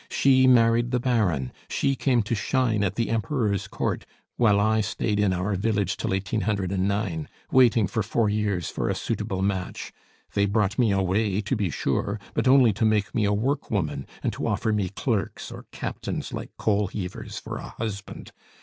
[0.09, 4.03] She married the Baron, she came to shine at the Emperor's Court,
[4.35, 9.43] while I stayed in our village till 1809, waiting for four years for a suitable
[9.43, 9.93] match;
[10.33, 14.07] they brought me away, to be sure, but only to make me a work woman,
[14.23, 18.31] and to offer me clerks or captains like coalheavers for a husband!